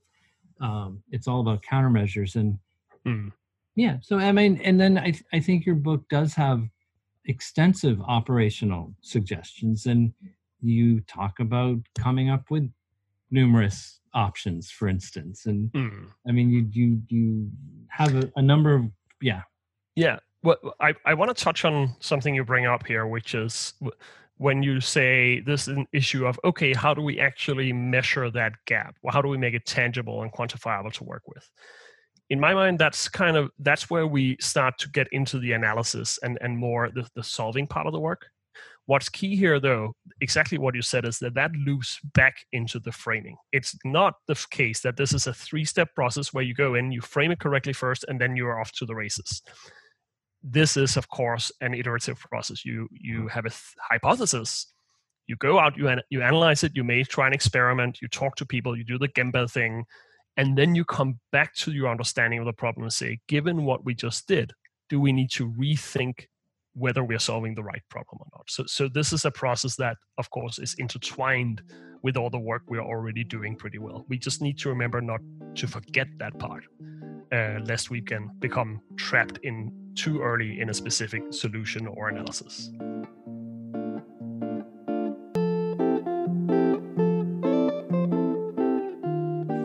[0.61, 2.59] um, it's all about countermeasures and
[3.05, 3.33] Mm.
[3.75, 6.61] Yeah so i mean and then I, th- I think your book does have
[7.25, 10.13] extensive operational suggestions and
[10.61, 12.69] you talk about coming up with
[13.31, 16.07] numerous options for instance and Mm.
[16.27, 17.49] i mean you you you
[17.89, 18.83] have a, a number of
[19.21, 19.41] yeah
[19.95, 20.19] Yeah.
[20.43, 23.73] Well, I, I want to touch on something you bring up here, which is
[24.37, 28.51] when you say this is an issue of, okay, how do we actually measure that
[28.65, 28.97] gap?
[29.01, 31.49] Well, how do we make it tangible and quantifiable to work with?
[32.29, 36.17] In my mind, that's kind of that's where we start to get into the analysis
[36.23, 38.25] and, and more the, the solving part of the work.
[38.85, 42.91] What's key here, though, exactly what you said, is that that loops back into the
[42.91, 43.37] framing.
[43.53, 46.91] It's not the case that this is a three step process where you go in,
[46.91, 49.41] you frame it correctly first, and then you're off to the races.
[50.43, 52.65] This is of course an iterative process.
[52.65, 54.73] You you have a th- hypothesis.
[55.27, 56.73] You go out you, an- you analyze it.
[56.75, 58.01] You may try an experiment.
[58.01, 58.77] You talk to people.
[58.77, 59.85] You do the gemba thing
[60.37, 63.85] and then you come back to your understanding of the problem and say given what
[63.85, 64.53] we just did
[64.89, 66.25] do we need to rethink
[66.75, 69.97] whether we're solving the right problem or not so so this is a process that
[70.17, 71.61] of course is intertwined
[72.01, 75.21] with all the work we're already doing pretty well we just need to remember not
[75.55, 76.63] to forget that part
[77.33, 82.69] uh, lest we can become trapped in too early in a specific solution or analysis.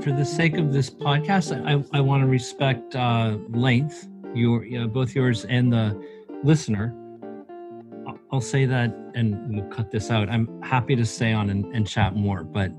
[0.03, 4.87] For the sake of this podcast i, I want to respect uh, length your uh,
[4.87, 6.01] both yours and the
[6.45, 6.95] listener
[8.31, 11.87] I'll- say that and we'll cut this out i'm happy to stay on and, and
[11.87, 12.71] chat more but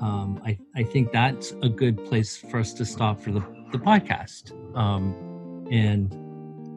[0.00, 3.40] um, I, I think that's a good place for us to stop for the,
[3.72, 5.14] the podcast um,
[5.70, 6.16] and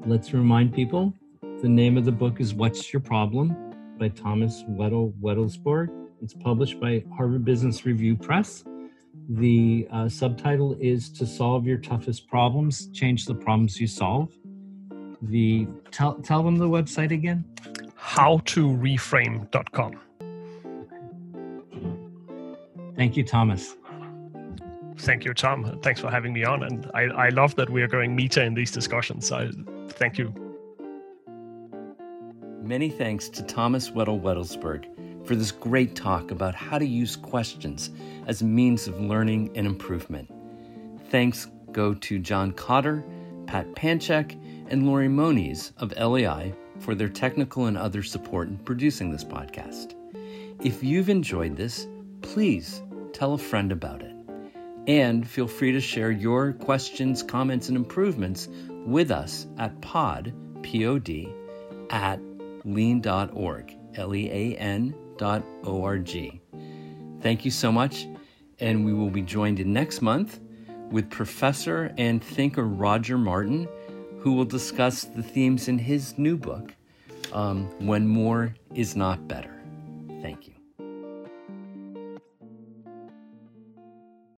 [0.05, 1.13] let's remind people
[1.61, 3.55] the name of the book is what's your problem
[3.97, 5.89] by Thomas Wedell-Wedellsborg.
[6.21, 8.63] It's published by Harvard Business Review Press.
[9.29, 14.31] The uh, subtitle is To Solve Your Toughest Problems, Change the Problems You Solve.
[15.21, 17.43] The tell, tell them the website again.
[17.99, 19.99] Howtoreframe.com.
[22.95, 23.75] Thank you, Thomas.
[24.99, 25.79] Thank you, Tom.
[25.81, 26.63] Thanks for having me on.
[26.63, 29.31] And I, I love that we are going meta in these discussions.
[29.31, 29.49] I
[29.89, 30.33] thank you.
[32.61, 34.94] Many thanks to Thomas Wedell-Wedellsborg
[35.25, 37.89] for this great talk about how to use questions
[38.27, 40.31] as a means of learning and improvement.
[41.09, 43.03] Thanks go to John Cotter,
[43.47, 49.11] Pat Panchak, and Lori Moniz of LEI for their technical and other support in producing
[49.11, 49.93] this podcast.
[50.63, 51.87] If you've enjoyed this,
[52.21, 52.81] please
[53.13, 54.15] tell a friend about it.
[54.87, 58.47] And feel free to share your questions, comments, and improvements
[58.85, 61.27] with us at pod, P-O-D,
[61.89, 62.19] at
[62.63, 66.41] lean.org, L-E-A-N dot O-R-G.
[67.21, 68.07] Thank you so much,
[68.59, 70.39] and we will be joined next month
[70.91, 73.67] with professor and thinker Roger Martin,
[74.19, 76.73] who will discuss the themes in his new book,
[77.33, 79.53] um, When More Is Not Better.
[80.21, 80.54] Thank you.